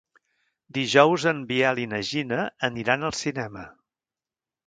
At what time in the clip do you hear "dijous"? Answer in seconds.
0.77-1.25